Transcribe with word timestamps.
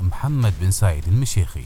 محمد 0.00 0.52
بن 0.60 0.70
سعيد 0.70 1.08
المشيخي. 1.08 1.64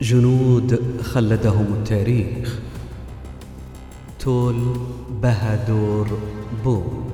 جنود 0.00 1.00
خلدهم 1.02 1.74
التاريخ. 1.74 2.58
تول 4.18 4.76
بهادور 5.22 6.18
بون 6.64 7.13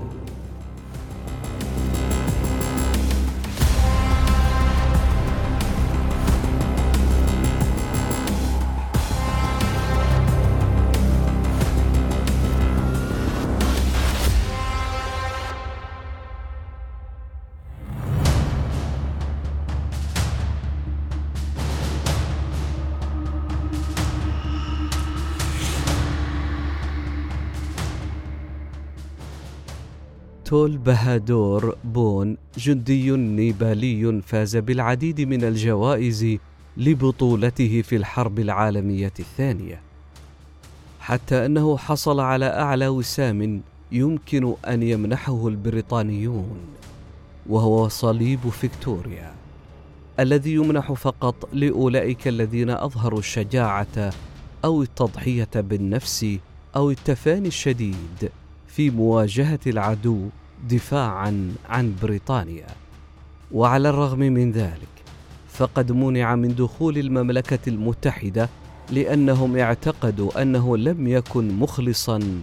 تول 30.51 30.79
بهادور 30.79 31.77
بون 31.85 32.37
جندي 32.59 33.11
نيبالي 33.11 34.23
فاز 34.23 34.57
بالعديد 34.57 35.21
من 35.21 35.45
الجوائز 35.45 36.37
لبطولته 36.77 37.83
في 37.83 37.97
الحرب 37.97 38.39
العالمية 38.39 39.13
الثانية. 39.19 39.81
حتى 41.01 41.47
أنه 41.47 41.77
حصل 41.77 42.21
على 42.21 42.47
أعلى 42.47 42.89
وسام 42.89 43.61
يمكن 43.93 44.55
أن 44.69 44.83
يمنحه 44.83 45.49
البريطانيون 45.49 46.59
وهو 47.47 47.89
صليب 47.89 48.49
فيكتوريا 48.49 49.33
الذي 50.21 50.55
يمنح 50.55 50.93
فقط 50.93 51.49
لأولئك 51.53 52.29
الذين 52.29 52.71
أظهروا 52.71 53.19
الشجاعة 53.19 54.11
أو 54.65 54.83
التضحية 54.83 55.51
بالنفس 55.55 56.27
أو 56.77 56.91
التفاني 56.91 57.49
الشديد 57.49 58.31
في 58.69 58.91
مواجهة 58.91 59.61
العدو 59.67 60.29
دفاعا 60.69 61.53
عن 61.69 61.95
بريطانيا. 62.03 62.67
وعلى 63.53 63.89
الرغم 63.89 64.19
من 64.19 64.53
ذلك 64.53 64.89
فقد 65.49 65.93
منع 65.93 66.35
من 66.35 66.55
دخول 66.55 66.99
المملكة 66.99 67.59
المتحدة 67.69 68.49
لأنهم 68.91 69.57
اعتقدوا 69.57 70.43
أنه 70.43 70.77
لم 70.77 71.07
يكن 71.09 71.55
مخلصا 71.55 72.43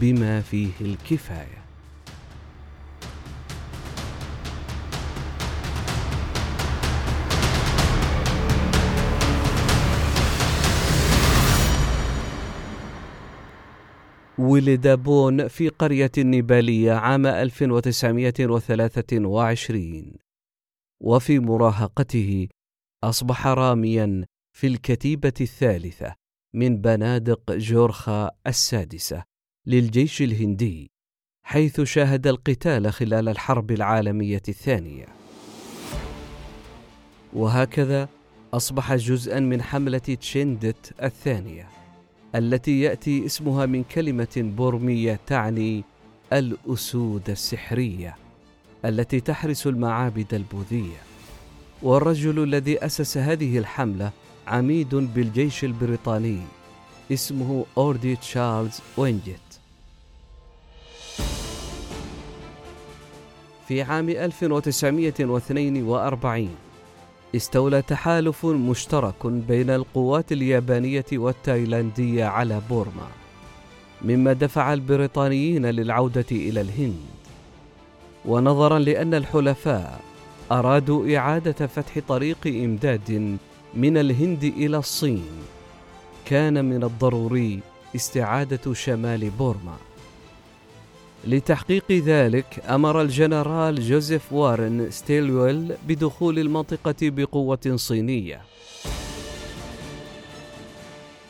بما 0.00 0.40
فيه 0.40 0.70
الكفاية. 0.80 1.59
ولد 14.40 14.88
بون 14.88 15.48
في 15.48 15.68
قرية 15.68 16.12
نيبالية 16.18 16.92
عام 16.92 17.26
1923 17.26 20.12
وفي 21.02 21.38
مراهقته 21.38 22.48
أصبح 23.04 23.46
راميا 23.46 24.24
في 24.56 24.66
الكتيبة 24.66 25.32
الثالثة 25.40 26.14
من 26.54 26.76
بنادق 26.76 27.52
جورخا 27.52 28.30
السادسة 28.46 29.24
للجيش 29.66 30.22
الهندي 30.22 30.90
حيث 31.42 31.80
شاهد 31.80 32.26
القتال 32.26 32.92
خلال 32.92 33.28
الحرب 33.28 33.70
العالمية 33.70 34.42
الثانية. 34.48 35.06
وهكذا 37.32 38.08
أصبح 38.54 38.94
جزءا 38.94 39.40
من 39.40 39.62
حملة 39.62 39.98
تشيندت 39.98 40.92
الثانية. 41.02 41.79
التي 42.34 42.80
يأتي 42.80 43.26
اسمها 43.26 43.66
من 43.66 43.84
كلمة 43.84 44.36
بورمية 44.36 45.20
تعني 45.26 45.84
الأسود 46.32 47.30
السحرية 47.30 48.16
التي 48.84 49.20
تحرس 49.20 49.66
المعابد 49.66 50.34
البوذية. 50.34 50.96
والرجل 51.82 52.42
الذي 52.42 52.86
أسس 52.86 53.18
هذه 53.18 53.58
الحملة 53.58 54.10
عميد 54.46 54.94
بالجيش 54.94 55.64
البريطاني 55.64 56.38
اسمه 57.12 57.64
أوردي 57.78 58.16
تشارلز 58.16 58.80
وينجت 58.96 59.60
في 63.68 63.82
عام 63.82 64.08
1942 64.08 66.48
استولى 67.36 67.82
تحالف 67.82 68.46
مشترك 68.46 69.26
بين 69.26 69.70
القوات 69.70 70.32
اليابانية 70.32 71.04
والتايلاندية 71.12 72.24
على 72.24 72.60
بورما 72.70 73.08
مما 74.02 74.32
دفع 74.32 74.72
البريطانيين 74.72 75.66
للعودة 75.66 76.24
إلى 76.32 76.60
الهند. 76.60 76.96
ونظرا 78.24 78.78
لأن 78.78 79.14
الحلفاء 79.14 80.00
أرادوا 80.52 81.16
إعادة 81.16 81.66
فتح 81.66 81.98
طريق 82.08 82.46
إمداد 82.46 83.38
من 83.74 83.96
الهند 83.96 84.44
إلى 84.44 84.76
الصين. 84.76 85.24
كان 86.24 86.64
من 86.64 86.84
الضروري 86.84 87.60
استعادة 87.96 88.74
شمال 88.74 89.30
بورما. 89.30 89.76
لتحقيق 91.24 91.92
ذلك 91.92 92.62
أمر 92.68 93.02
الجنرال 93.02 93.80
جوزيف 93.88 94.32
وارن 94.32 94.90
ستيلويل 94.90 95.72
بدخول 95.88 96.38
المنطقة 96.38 96.94
بقوة 97.02 97.72
صينية. 97.74 98.42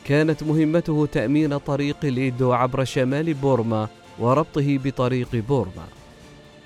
كانت 0.05 0.43
مهمته 0.43 1.05
تأمين 1.11 1.57
طريق 1.57 2.05
ليدو 2.05 2.51
عبر 2.51 2.83
شمال 2.83 3.33
بورما 3.33 3.87
وربطه 4.19 4.77
بطريق 4.77 5.35
بورما. 5.35 5.87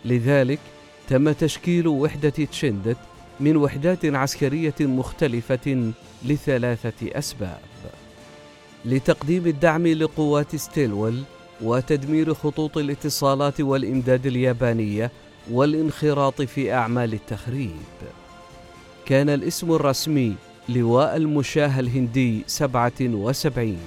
لذلك 0.06 0.60
تم 1.08 1.32
تشكيل 1.32 1.88
وحدة 1.88 2.30
تشندت 2.30 2.98
من 3.40 3.58
وحدات 3.58 4.06
عسكرية 4.06 4.76
مختلفة 4.82 5.92
لثلاثة 6.26 7.18
أسباب. 7.20 7.60
لتقديم 8.86 9.48
الدعم 9.48 9.88
لقوات 9.88 10.56
ستيلويل 10.56 11.24
وتدمير 11.62 12.34
خطوط 12.34 12.78
الاتصالات 12.78 13.62
والإمداد 13.62 14.25
اليابانية 14.25 15.12
والانخراط 15.52 16.42
في 16.42 16.74
أعمال 16.74 17.13
التخريب. 17.13 17.72
كان 19.06 19.30
الاسم 19.30 19.72
الرسمي 19.72 20.36
لواء 20.69 21.16
المشاة 21.16 21.80
الهندي 21.80 22.44
77 22.48 23.78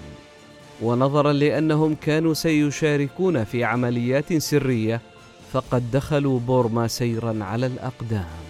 ونظرا 0.83 1.33
لأنهم 1.33 1.95
كانوا 1.95 2.35
سيشاركون 2.35 3.45
في 3.45 3.65
عمليات 3.65 4.37
سرية 4.37 5.01
فقد 5.53 5.91
دخلوا 5.91 6.41
بورما 6.41 6.87
سيرا 6.87 7.45
على 7.45 7.67
الأقدام. 7.67 8.49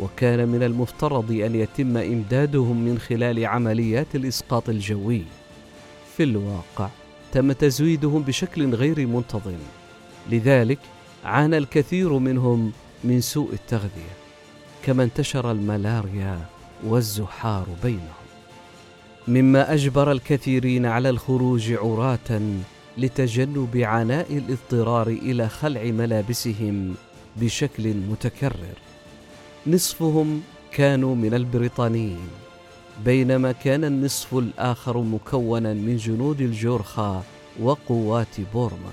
وكان 0.00 0.48
من 0.48 0.62
المفترض 0.62 1.30
أن 1.30 1.54
يتم 1.54 1.96
إمدادهم 1.96 2.84
من 2.84 2.98
خلال 2.98 3.46
عمليات 3.46 4.14
الإسقاط 4.14 4.68
الجوي 4.68 5.22
في 6.16 6.22
الواقع 6.22 6.88
تم 7.32 7.52
تزويدهم 7.52 8.22
بشكل 8.22 8.74
غير 8.74 9.06
منتظم. 9.06 9.58
لذلك 10.30 10.78
عانى 11.24 11.58
الكثير 11.58 12.18
منهم 12.18 12.72
من 13.04 13.20
سوء 13.20 13.52
التغذية 13.52 14.16
كما 14.82 15.02
انتشر 15.02 15.50
الملاريا 15.50 16.40
والزحار 16.84 17.66
بينهم. 17.82 18.28
مما 19.28 19.74
أجبر 19.74 20.12
الكثيرين 20.12 20.86
على 20.86 21.10
الخروج 21.10 21.72
عراة 21.72 22.40
لتجنب 22.98 23.76
عناء 23.76 24.36
الاضطرار 24.36 25.06
إلى 25.06 25.48
خلع 25.48 25.82
ملابسهم 25.84 26.94
بشكل 27.36 27.94
متكرر. 27.94 28.78
نصفهم 29.66 30.42
كانوا 30.72 31.14
من 31.14 31.34
البريطانيين. 31.34 32.28
بينما 33.04 33.52
كان 33.52 33.84
النصف 33.84 34.34
الآخر 34.34 34.98
مكونا 34.98 35.74
من 35.74 35.96
جنود 35.96 36.40
الجورخا 36.40 37.22
وقوات 37.60 38.40
بورما. 38.54 38.92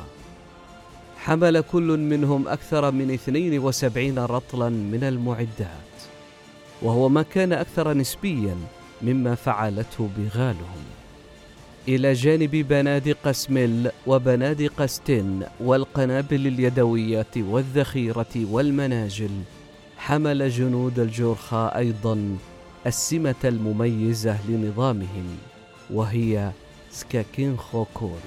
حمل 1.17 1.61
كل 1.61 1.97
منهم 1.97 2.47
أكثر 2.47 2.91
من 2.91 3.11
72 3.11 4.19
رطلا 4.19 4.69
من 4.69 5.03
المعدات 5.03 5.95
وهو 6.81 7.09
ما 7.09 7.21
كان 7.21 7.53
أكثر 7.53 7.93
نسبيا 7.93 8.55
مما 9.01 9.35
فعلته 9.35 10.09
بغالهم. 10.17 10.85
إلى 11.87 12.13
جانب 12.13 12.51
بنادق 12.51 13.31
سميل 13.31 13.89
وبنادق 14.07 14.85
ستين 14.85 15.43
والقنابل 15.59 16.47
اليدوية 16.47 17.33
والذخيرة 17.37 18.35
والمناجل 18.35 19.29
حمل 19.97 20.49
جنود 20.49 20.99
الجورخا 20.99 21.77
أيضا 21.77 22.37
السمة 22.85 23.35
المميزة 23.45 24.49
لنظامهم 24.49 25.37
وهي 25.89 26.51
سكاكين 26.89 27.57
خوكوري 27.57 28.19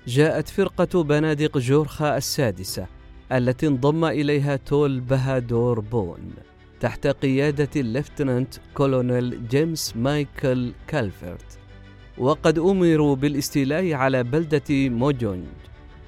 جاءت 0.08 0.50
فرقة 0.50 1.04
بنادق 1.04 1.58
جورخا 1.58 2.18
السادسة 2.18 2.99
التي 3.31 3.68
انضم 3.68 4.06
إليها 4.06 4.56
تول 4.56 5.00
بهادور 5.00 5.80
بون 5.80 6.34
تحت 6.80 7.08
قيادة 7.08 7.70
الليفتنانت 7.76 8.54
كولونيل 8.74 9.48
جيمس 9.48 9.98
مايكل 9.98 10.72
كالفرت 10.88 11.60
وقد 12.18 12.60
أمروا 12.60 13.16
بالاستيلاء 13.16 13.94
على 13.94 14.24
بلدة 14.24 14.90
موجونج 14.90 15.46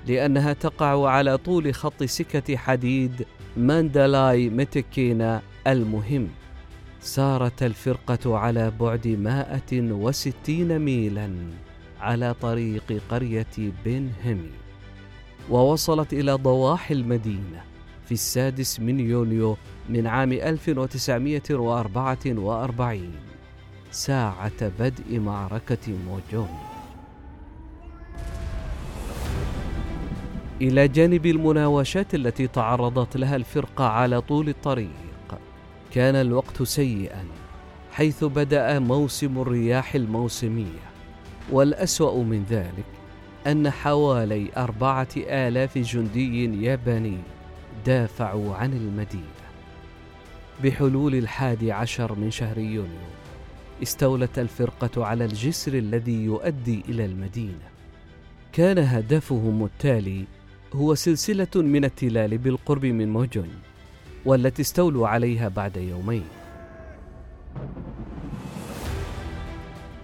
لأنها 0.07 0.53
تقع 0.53 1.09
على 1.09 1.37
طول 1.37 1.73
خط 1.73 2.03
سكة 2.03 2.57
حديد 2.57 3.25
ماندالاي 3.57 4.49
ميتيكينا 4.49 5.41
المهم. 5.67 6.27
سارت 7.01 7.63
الفرقة 7.63 8.37
على 8.37 8.71
بعد 8.79 9.07
160 9.07 10.79
ميلا 10.79 11.31
على 11.99 12.33
طريق 12.33 13.01
قرية 13.09 13.71
بن 13.85 14.09
همي 14.25 14.60
ووصلت 15.49 16.13
إلى 16.13 16.33
ضواحي 16.33 16.93
المدينة 16.93 17.63
في 18.05 18.11
السادس 18.11 18.79
من 18.79 18.99
يوليو 18.99 19.57
من 19.89 20.07
عام 20.07 20.31
1944 20.31 23.13
ساعة 23.91 24.67
بدء 24.79 25.19
معركة 25.19 25.93
موجون. 26.07 26.49
إلى 30.61 30.87
جانب 30.87 31.25
المناوشات 31.25 32.15
التي 32.15 32.47
تعرضت 32.47 33.17
لها 33.17 33.35
الفرقة 33.35 33.85
على 33.85 34.21
طول 34.21 34.49
الطريق. 34.49 34.91
كان 35.91 36.15
الوقت 36.15 36.63
سيئا 36.63 37.25
حيث 37.91 38.23
بدأ 38.23 38.79
موسم 38.79 39.41
الرياح 39.41 39.95
الموسمية 39.95 40.91
والأسوأ 41.51 42.23
من 42.23 42.45
ذلك 42.49 43.00
أن 43.47 43.69
حوالي 43.69 44.49
أربعة 44.57 45.07
آلاف 45.17 45.77
جندي 45.77 46.63
ياباني 46.65 47.17
دافعوا 47.85 48.55
عن 48.55 48.73
المدينة 48.73 49.41
بحلول 50.63 51.15
الحادي 51.15 51.71
عشر 51.71 52.15
من 52.15 52.31
شهر 52.31 52.57
يونيو. 52.57 53.11
استولت 53.83 54.39
الفرقة 54.39 55.05
على 55.05 55.25
الجسر 55.25 55.73
الذي 55.73 56.23
يؤدي 56.23 56.83
إلى 56.89 57.05
المدينة. 57.05 57.71
كان 58.53 58.77
هدفهم 58.77 59.65
التالي 59.65 60.25
هو 60.73 60.95
سلسلة 60.95 61.47
من 61.55 61.85
التلال 61.85 62.37
بالقرب 62.37 62.85
من 62.85 63.09
موجون 63.09 63.49
والتي 64.25 64.61
استولوا 64.61 65.07
عليها 65.07 65.47
بعد 65.47 65.77
يومين. 65.77 66.25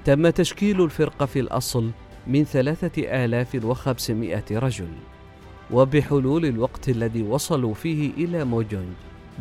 تم 0.06 0.30
تشكيل 0.30 0.84
الفرقة 0.84 1.26
في 1.26 1.40
الأصل 1.40 1.92
من 2.28 2.44
ثلاثة 2.44 3.26
آلاف 3.26 3.60
وخمسمائة 3.64 4.44
رجل 4.52 4.90
وبحلول 5.72 6.46
الوقت 6.46 6.90
الذي 6.90 7.24
وصلوا 7.24 7.74
فيه 7.74 8.12
إلى 8.14 8.44
موجونج 8.44 8.94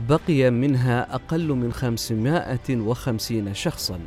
بقي 0.09 0.51
منها 0.51 1.15
أقل 1.15 1.49
من 1.49 1.73
خمسمائة 1.73 2.77
وخمسين 2.77 3.55
شخصا. 3.55 4.01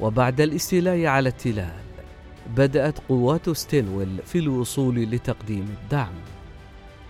وبعد 0.00 0.40
الاستيلاء 0.40 1.06
على 1.06 1.28
التلال 1.28 1.82
بدأت 2.56 2.98
قوات 3.08 3.50
ستيلويل 3.50 4.18
في 4.24 4.38
الوصول 4.38 5.02
لتقديم 5.02 5.74
الدعم. 5.82 6.14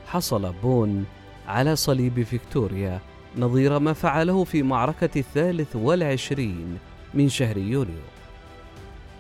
حصل 0.07 0.53
بون 0.63 1.05
على 1.49 1.77
صليب 1.77 2.23
فيكتوريا 2.23 3.01
نظير 3.39 3.79
ما 3.79 3.93
فعله 3.93 4.45
في 4.45 4.63
معركة 4.63 5.19
الثالث 5.19 5.77
والعشرين 5.77 6.79
من 7.15 7.29
شهر 7.29 7.59
يوليو. 7.59 8.03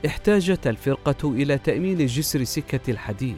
احتاجت 0.07 0.67
الفرقة 0.67 1.31
إلى 1.31 1.59
تأمين 1.59 2.07
جسر 2.07 2.45
سكة 2.45 2.91
الحديد 2.91 3.37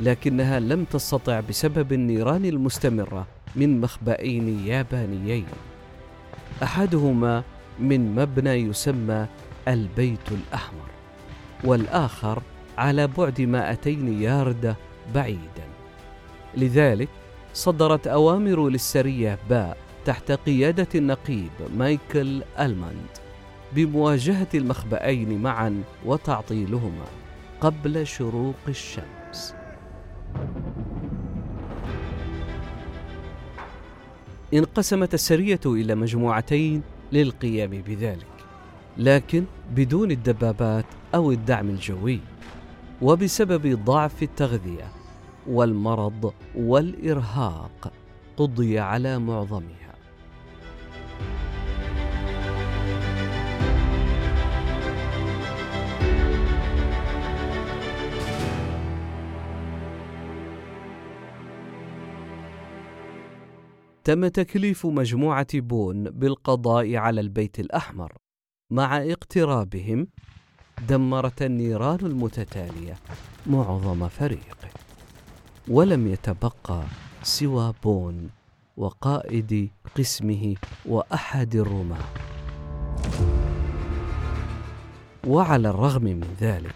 لكنها 0.00 0.60
لم 0.60 0.84
تستطع 0.84 1.40
بسبب 1.40 1.92
النيران 1.92 2.44
المستمرة 2.44 3.26
من 3.56 3.80
مخبأين 3.80 4.66
يابانيين. 4.66 5.46
أحدهما 6.62 7.42
من 7.78 8.14
مبنى 8.14 8.50
يسمى 8.50 9.26
البيت 9.68 10.32
الأحمر 10.32 10.90
والآخر 11.64 12.42
على 12.78 13.06
بعد 13.06 13.40
مائتين 13.40 14.22
ياردة 14.22 14.76
بعيدا. 15.14 15.68
لذلك 16.56 17.08
صدرت 17.54 18.06
أوامر 18.06 18.68
للسرية 18.68 19.38
باء 19.50 19.76
تحت 20.04 20.32
قيادة 20.32 20.88
النقيب 20.94 21.50
مايكل 21.76 22.42
ألماند. 22.60 23.23
بمواجهة 23.72 24.48
المخبأين 24.54 25.42
معا 25.42 25.82
وتعطيلهما 26.06 27.04
قبل 27.60 28.06
شروق 28.06 28.54
الشمس. 28.68 29.54
انقسمت 34.54 35.14
السرية 35.14 35.60
إلى 35.66 35.94
مجموعتين 35.94 36.82
للقيام 37.12 37.70
بذلك 37.70 38.26
لكن 38.98 39.44
بدون 39.70 40.10
الدبابات 40.10 40.84
أو 41.14 41.32
الدعم 41.32 41.70
الجوي 41.70 42.20
وبسبب 43.02 43.84
ضعف 43.84 44.22
التغذية 44.22 44.88
والمرض 45.46 46.32
والإرهاق 46.56 47.92
قضي 48.36 48.78
على 48.78 49.18
معظمها. 49.18 49.83
تم 64.04 64.28
تكليف 64.28 64.86
مجموعة 64.86 65.46
بون 65.54 66.04
بالقضاء 66.04 66.96
على 66.96 67.20
البيت 67.20 67.60
الأحمر 67.60 68.12
مع 68.70 69.02
اقترابهم 69.02 70.08
دمرت 70.88 71.42
النيران 71.42 71.98
المتتالية 72.02 72.96
معظم 73.46 74.08
فريقه 74.08 74.68
ولم 75.68 76.06
يتبقى 76.06 76.84
سوى 77.22 77.74
بون 77.84 78.30
وقائد 78.76 79.70
قسمه 79.96 80.54
وأحد 80.86 81.54
الرماة. 81.54 82.04
وعلى 85.26 85.68
الرغم 85.68 86.04
من 86.04 86.36
ذلك 86.40 86.74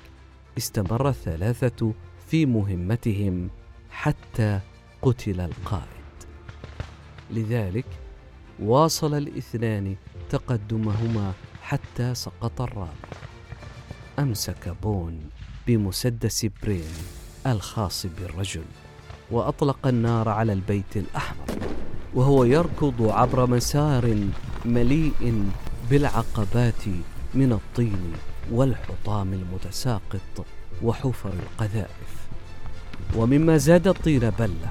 استمر 0.59 1.09
الثلاثة 1.09 1.93
في 2.27 2.47
مهمتهم 2.47 3.51
حتى 3.91 4.61
قتل 5.03 5.41
القائد. 5.41 5.98
لذلك 7.31 7.87
واصل 8.59 9.15
الاثنان 9.15 9.97
تقدمهما 10.31 11.33
حتى 11.63 12.15
سقط 12.15 12.61
الرابع 12.61 13.09
أمسك 14.19 14.75
بون 14.83 15.21
بمسدس 15.67 16.47
برين 16.63 16.95
الخاص 17.47 18.07
بالرجل 18.07 18.65
وأطلق 19.31 19.87
النار 19.87 20.29
على 20.29 20.53
البيت 20.53 20.97
الأحمر 20.97 21.47
وهو 22.15 22.45
يركض 22.45 23.03
عبر 23.03 23.47
مسار 23.47 24.17
مليء 24.65 25.45
بالعقبات 25.91 26.83
من 27.35 27.53
الطين 27.53 28.13
والحطام 28.51 29.33
المتساقط 29.33 30.47
وحفر 30.83 31.33
القذائف. 31.33 32.29
ومما 33.17 33.57
زاد 33.57 33.89
الطين 33.89 34.31
بلة 34.31 34.71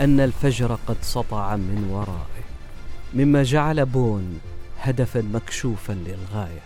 أن 0.00 0.20
الفجر 0.20 0.78
قد 0.86 0.96
سطع 1.02 1.56
من 1.56 1.88
ورائه 1.90 2.46
مما 3.14 3.42
جعل 3.42 3.86
بون 3.86 4.40
هدفا 4.80 5.20
مكشوفا 5.20 5.92
للغاية. 5.92 6.60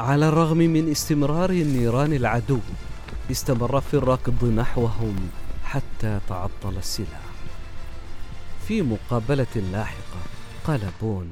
على 0.00 0.28
الرغم 0.28 0.56
من 0.56 0.90
استمرار 0.90 1.50
النيران 1.50 2.12
العدو 2.12 2.58
استمر 3.30 3.80
في 3.80 3.94
الركض 3.94 4.44
نحوهم 4.44 5.16
حتى 5.64 6.20
تعطل 6.28 6.76
السلاح. 6.78 7.30
في 8.68 8.82
مقابلة 8.82 9.56
لاحقة 9.72 10.20
قال 10.64 10.80
بون 11.02 11.28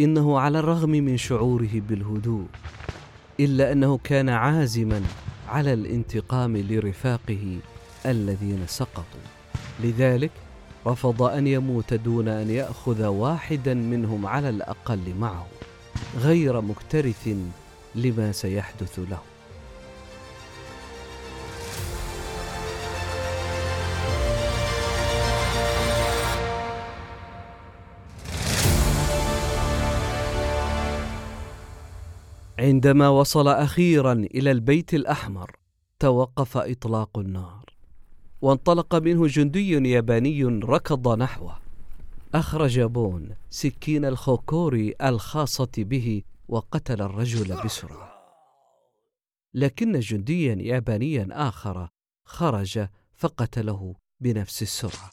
إنه 0.00 0.38
على 0.38 0.58
الرغم 0.58 0.90
من 0.90 1.16
شعوره 1.16 1.82
بالهدوء 1.88 2.46
إلا 3.40 3.72
أنه 3.72 3.98
كان 4.04 4.28
عازما 4.28 5.02
على 5.48 5.72
الانتقام 5.72 6.56
لرفاقه 6.56 7.58
الذين 8.06 8.64
سقطوا. 8.66 9.26
لذلك 9.80 10.30
رفض 10.86 11.22
أن 11.22 11.46
يموت 11.46 11.94
دون 11.94 12.28
أن 12.28 12.50
يأخذ 12.50 13.06
واحدا 13.06 13.74
منهم 13.74 14.26
على 14.26 14.48
الأقل 14.48 15.14
معه 15.18 15.46
غير 16.18 16.60
مكترث 16.60 17.28
لما 17.94 18.32
سيحدث 18.32 18.98
له. 18.98 19.18
عندما 32.58 33.08
وصل 33.08 33.48
أخيرا 33.48 34.12
إلى 34.12 34.50
البيت 34.50 34.94
الأحمر 34.94 35.50
توقف 36.00 36.56
إطلاق 36.56 37.18
النار. 37.18 37.65
وانطلق 38.42 38.94
منه 38.94 39.26
جندي 39.26 39.90
ياباني 39.90 40.44
ركض 40.44 41.08
نحوه. 41.08 41.58
أخرج 42.34 42.80
بون 42.80 43.34
سكين 43.50 44.04
الخوكوري 44.04 44.94
الخاصة 45.02 45.70
به 45.78 46.22
وقتل 46.48 47.02
الرجل 47.02 47.62
بسرعة. 47.64 48.12
لكن 49.54 50.00
جنديا 50.00 50.56
يابانيا 50.60 51.28
آخر 51.30 51.88
خرج 52.24 52.86
فقتله 53.14 53.94
بنفس 54.20 54.62
السرعة. 54.62 55.10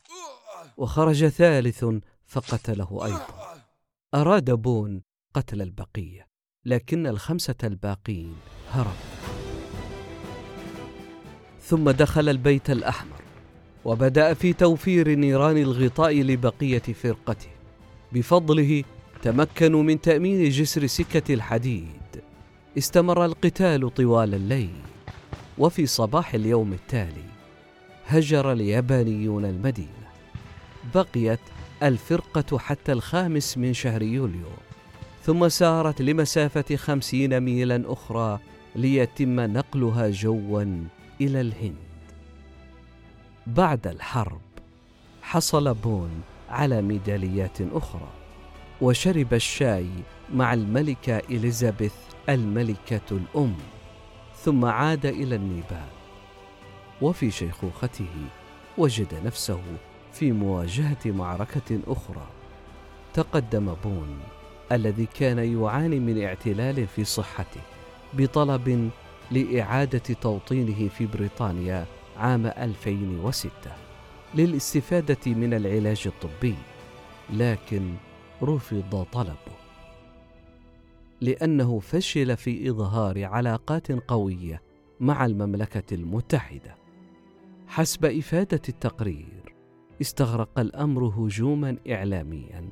وخرج 0.77 1.27
ثالث 1.27 1.85
فقتله 2.25 3.05
أيضا. 3.05 3.63
أراد 4.13 4.51
بون 4.51 5.01
قتل 5.33 5.61
البقية 5.61 6.27
لكن 6.65 7.07
الخمسة 7.07 7.55
الباقين 7.63 8.35
هربوا. 8.69 9.22
ثم 11.65 11.91
دخل 11.91 12.29
البيت 12.29 12.69
الأحمر 12.69 13.21
وبدأ 13.85 14.33
في 14.33 14.53
توفير 14.53 15.09
نيران 15.09 15.57
الغطاء 15.57 16.21
لبقية 16.21 16.79
فرقته. 16.79 17.47
بفضله 18.11 18.83
تمكنوا 19.21 19.83
من 19.83 20.01
تأمين 20.01 20.49
جسر 20.49 20.87
سكة 20.87 21.33
الحديد. 21.33 22.21
استمر 22.77 23.25
القتال 23.25 23.93
طوال 23.93 24.33
الليل. 24.33 24.69
وفي 25.57 25.85
صباح 25.85 26.33
اليوم 26.33 26.73
التالي 26.73 27.23
هجر 28.07 28.51
اليابانيون 28.51 29.45
المدينة. 29.45 30.07
بقيت 30.95 31.39
الفرقة 31.83 32.57
حتى 32.57 32.91
الخامس 32.91 33.57
من 33.57 33.73
شهر 33.73 34.01
يوليو. 34.01 34.51
ثم 35.23 35.49
سارت 35.49 36.01
لمسافة 36.01 36.75
خمسين 36.75 37.39
ميلا 37.39 37.83
أخرى 37.85 38.39
ليتم 38.75 39.39
نقلها 39.39 40.09
جوا 40.09 40.87
إلى 41.23 41.41
الهند. 41.41 41.75
بعد 43.47 43.87
الحرب 43.87 44.41
حصل 45.21 45.73
بون 45.73 46.21
على 46.49 46.81
ميداليات 46.81 47.61
أخرى 47.61 48.09
وشرب 48.81 49.33
الشاي 49.33 49.89
مع 50.33 50.53
الملكة 50.53 51.17
إليزابيث 51.17 51.93
الملكة 52.29 53.01
الأم 53.11 53.55
ثم 54.43 54.65
عاد 54.65 55.05
إلى 55.05 55.35
النيبال. 55.35 55.89
وفي 57.01 57.31
شيخوخته 57.31 58.15
وجد 58.77 59.13
نفسه 59.25 59.61
في 60.13 60.31
مواجهة 60.31 61.05
معركة 61.05 61.79
أخرى. 61.87 62.27
تقدم 63.13 63.75
بون 63.83 64.19
الذي 64.71 65.05
كان 65.05 65.39
يعاني 65.61 65.99
من 65.99 66.23
اعتلال 66.23 66.87
في 66.87 67.03
صحته 67.03 67.61
بطلب 68.13 68.89
لإعادة 69.33 69.99
توطينه 69.99 70.87
في 70.87 71.05
بريطانيا 71.05 71.85
عام 72.17 72.45
2006 72.45 73.49
للاستفادة 74.35 75.17
من 75.33 75.53
العلاج 75.53 76.03
الطبي 76.05 76.55
لكن 77.33 77.93
رفض 78.43 79.05
طلبه. 79.11 79.53
لأنه 81.21 81.79
فشل 81.79 82.37
في 82.37 82.69
إظهار 82.69 83.25
علاقات 83.25 83.91
قوية 83.91 84.61
مع 84.99 85.25
المملكة 85.25 85.93
المتحدة. 85.95 86.75
حسب 87.67 88.05
إفادة 88.05 88.61
التقرير 88.69 89.55
استغرق 90.01 90.59
الأمر 90.59 91.05
هجوما 91.05 91.77
إعلاميا 91.89 92.69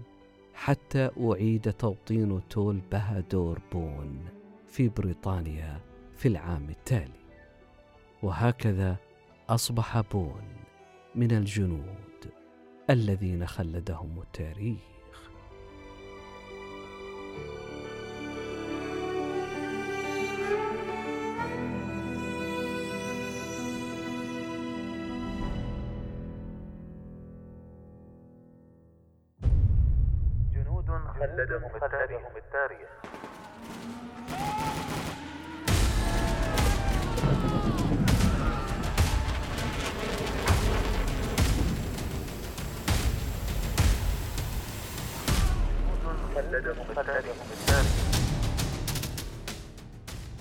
حتى 0.54 1.10
أعيد 1.22 1.74
توطين 1.74 2.42
تول 2.50 2.82
بهادور 2.92 3.60
بون 3.72 4.20
في 4.68 4.90
بريطانيا 4.90 5.91
في 6.22 6.28
العام 6.28 6.70
التالي. 6.70 7.22
وهكذا 8.24 8.96
أصبح 9.50 10.02
بون 10.02 10.44
من 11.16 11.32
الجنود 11.32 12.32
الذين 12.90 13.48
خلدهم 13.48 14.22
التاريخ. 14.22 15.01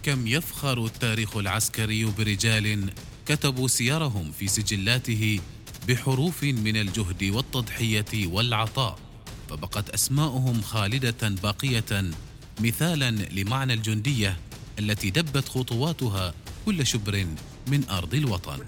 كم 0.02 0.26
يفخر 0.26 0.84
التاريخ 0.84 1.36
العسكري 1.36 2.04
برجال 2.04 2.90
كتبوا 3.26 3.68
سيرهم 3.68 4.32
في 4.32 4.48
سجلاته 4.48 5.40
بحروف 5.88 6.44
من 6.44 6.76
الجهد 6.76 7.24
والتضحية 7.24 8.26
والعطاء 8.26 8.98
فبقت 9.48 9.90
أسماؤهم 9.90 10.62
خالدة 10.62 11.28
باقية 11.28 12.10
مثالا 12.60 13.10
لمعنى 13.10 13.72
الجندية 13.74 14.36
التي 14.78 15.10
دبت 15.10 15.48
خطواتها 15.48 16.34
كل 16.66 16.86
شبر 16.86 17.26
من 17.66 17.88
أرض 17.88 18.14
الوطن. 18.14 18.58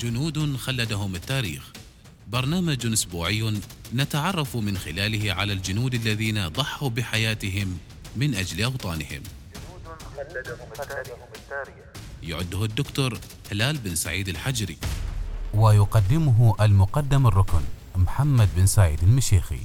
جنود 0.00 0.56
خلدهم 0.56 1.14
التاريخ. 1.14 1.77
برنامج 2.32 2.86
أسبوعي 2.86 3.60
نتعرف 3.94 4.56
من 4.56 4.78
خلاله 4.78 5.32
على 5.32 5.52
الجنود 5.52 5.94
الذين 5.94 6.48
ضحوا 6.48 6.88
بحياتهم 6.88 7.78
من 8.16 8.34
أجل 8.34 8.64
أوطانهم. 8.64 9.22
يعده 12.22 12.64
الدكتور 12.64 13.18
هلال 13.52 13.78
بن 13.78 13.94
سعيد 13.94 14.28
الحجري. 14.28 14.76
ويقدمه 15.54 16.54
المقدم 16.60 17.26
الركن 17.26 17.60
محمد 17.96 18.48
بن 18.56 18.66
سعيد 18.66 19.02
المشيخي. 19.02 19.60